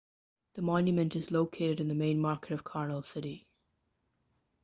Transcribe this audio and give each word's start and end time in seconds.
The 0.55 0.63
monument 0.63 1.15
is 1.15 1.29
located 1.29 1.79
in 1.79 1.87
the 1.87 1.93
main 1.93 2.19
market 2.19 2.53
of 2.53 2.63
Karnal 2.63 3.03
City. 3.03 3.45